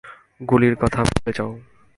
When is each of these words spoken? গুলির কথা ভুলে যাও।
গুলির 0.41 0.75
কথা 0.75 0.99
ভুলে 1.03 1.31
যাও। 1.37 1.51